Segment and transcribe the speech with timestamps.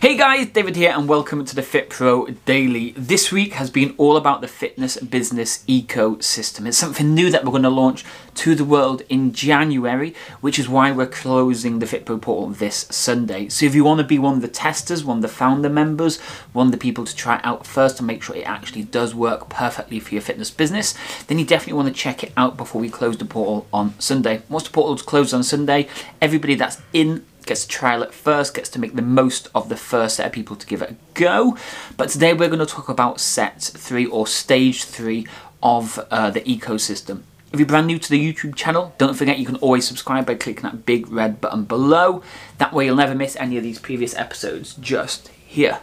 [0.00, 2.94] Hey guys, David here and welcome to the Fit Pro Daily.
[2.96, 6.66] This week has been all about the fitness business ecosystem.
[6.66, 10.70] It's something new that we're going to launch to the world in January, which is
[10.70, 13.50] why we're closing the FitPro portal this Sunday.
[13.50, 16.18] So if you want to be one of the testers, one of the founder members,
[16.54, 19.14] one of the people to try it out first and make sure it actually does
[19.14, 20.94] work perfectly for your fitness business,
[21.26, 24.40] then you definitely want to check it out before we close the portal on Sunday.
[24.48, 25.88] Once the portal is closed on Sunday,
[26.22, 29.76] everybody that's in gets to trial it first, gets to make the most of the
[29.76, 31.56] first set of people to give it a go.
[31.96, 35.26] But today we're going to talk about set three or stage three
[35.62, 37.22] of uh, the ecosystem.
[37.52, 40.36] If you're brand new to the YouTube channel, don't forget you can always subscribe by
[40.36, 42.22] clicking that big red button below.
[42.58, 45.80] That way you'll never miss any of these previous episodes just here.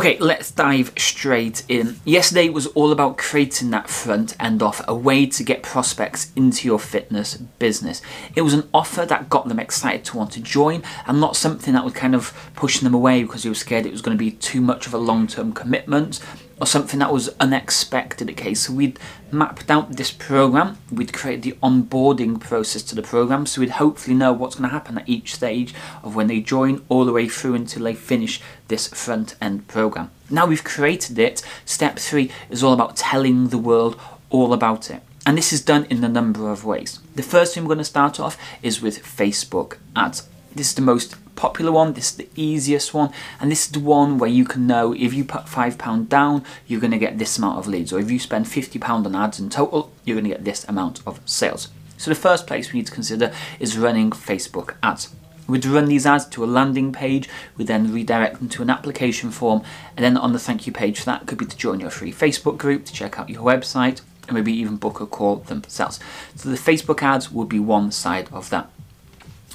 [0.00, 2.00] Okay, let's dive straight in.
[2.06, 6.66] Yesterday was all about creating that front end offer, a way to get prospects into
[6.66, 8.00] your fitness business.
[8.34, 11.74] It was an offer that got them excited to want to join and not something
[11.74, 14.18] that was kind of pushing them away because you were scared it was going to
[14.18, 16.18] be too much of a long term commitment
[16.60, 18.54] or something that was unexpected okay?
[18.54, 18.98] So we'd
[19.30, 20.78] mapped out this program.
[20.92, 23.46] We'd created the onboarding process to the program.
[23.46, 26.84] So we'd hopefully know what's going to happen at each stage of when they join
[26.88, 30.10] all the way through until they finish this front end program.
[30.28, 35.02] Now we've created it step three is all about telling the world all about it.
[35.26, 36.98] And this is done in a number of ways.
[37.14, 40.28] The first thing we're going to start off is with facebook ads.
[40.54, 43.10] This is the most popular one, this is the easiest one,
[43.40, 46.82] and this is the one where you can know if you put £5 down, you're
[46.82, 49.48] going to get this amount of leads, or if you spend £50 on ads in
[49.48, 51.68] total, you're going to get this amount of sales.
[51.96, 55.14] So the first place we need to consider is running Facebook ads.
[55.48, 59.30] We'd run these ads to a landing page, we then redirect them to an application
[59.30, 59.62] form,
[59.96, 62.12] and then on the thank you page for that could be to join your free
[62.12, 65.98] Facebook group, to check out your website, and maybe even book a call themselves.
[66.36, 68.70] So the Facebook ads would be one side of that.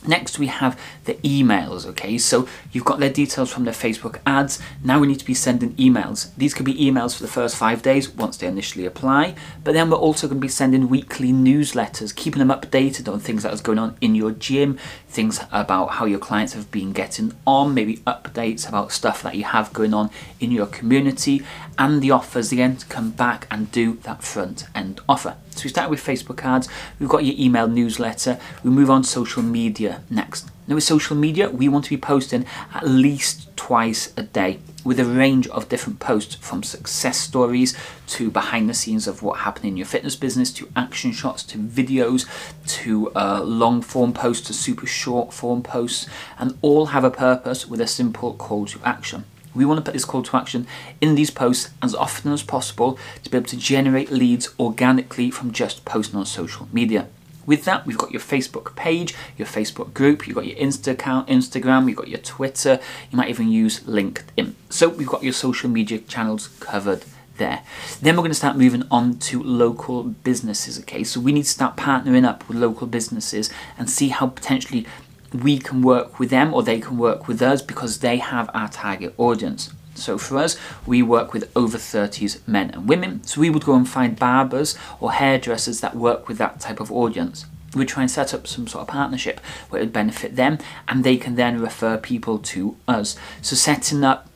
[0.08, 2.18] Next we have the emails, okay?
[2.18, 4.60] So you've got their details from their Facebook ads.
[4.84, 6.36] Now we need to be sending emails.
[6.36, 9.90] These could be emails for the first five days once they initially apply, but then
[9.90, 13.62] we're also going to be sending weekly newsletters, keeping them updated on things that is
[13.62, 17.98] going on in your gym, things about how your clients have been getting on, maybe
[17.98, 20.10] updates about stuff that you have going on
[20.40, 21.42] in your community,
[21.78, 25.36] and the offers again to come back and do that front end offer.
[25.56, 26.68] So we start with Facebook ads,
[27.00, 30.50] we've got your email newsletter, we move on to social media next.
[30.68, 35.00] Now with social media, we want to be posting at least twice a day with
[35.00, 37.78] a range of different posts from success stories
[38.08, 41.58] to behind the scenes of what happened in your fitness business to action shots to
[41.58, 42.28] videos
[42.68, 47.66] to uh, long form posts to super short form posts and all have a purpose
[47.66, 49.24] with a simple call to action.
[49.56, 50.68] We want to put this call to action
[51.02, 55.52] in these posts as often as possible to be able to generate leads organically from
[55.52, 57.08] just posting on social media.
[57.46, 61.28] With that, we've got your Facebook page, your Facebook group, you've got your Insta account,
[61.28, 62.80] Instagram, you've got your Twitter,
[63.12, 64.56] you might even use LinkedIn.
[64.70, 67.06] So we've got your social media channels covered
[67.38, 67.62] there.
[68.02, 71.04] Then we're going to start moving on to local businesses, okay?
[71.04, 74.88] So we need to start partnering up with local businesses and see how potentially
[75.34, 78.70] we can work with them or they can work with us because they have our
[78.70, 79.74] target audience.
[79.96, 83.24] So for us, we work with over 30s men and women.
[83.24, 86.92] So we would go and find barbers or hairdressers that work with that type of
[86.92, 87.46] audience.
[87.74, 91.04] We'd try and set up some sort of partnership where it would benefit them and
[91.04, 93.18] they can then refer people to us.
[93.42, 94.30] So setting up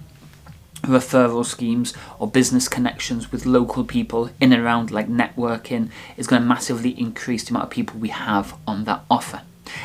[0.83, 6.41] referral schemes or business connections with local people in and around like networking is going
[6.41, 9.41] to massively increase the amount of people we have on that offer.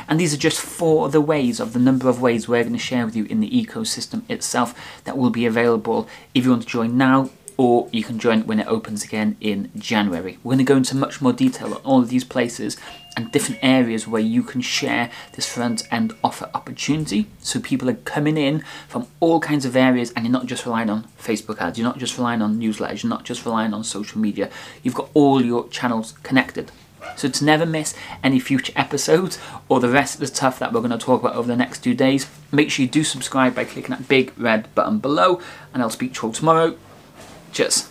[0.09, 2.72] And these are just four of the ways of the number of ways we're going
[2.72, 6.62] to share with you in the ecosystem itself that will be available if you want
[6.62, 10.38] to join now or you can join when it opens again in January.
[10.43, 12.76] We're going to go into much more detail on all of these places
[13.16, 17.26] and different areas where you can share this front end offer opportunity.
[17.41, 20.91] So people are coming in from all kinds of areas and you're not just relying
[20.91, 24.20] on Facebook ads, you're not just relying on newsletters, you're not just relying on social
[24.20, 24.50] media.
[24.82, 26.73] You've got all your channels connected.
[27.16, 29.38] So to never miss any future episodes
[29.69, 31.81] or the rest of the stuff that we're going to talk about over the next
[31.81, 35.40] two days, make sure you do subscribe by clicking that big red button below
[35.72, 36.76] and I'll speak to you all tomorrow.
[37.52, 37.88] Cheers.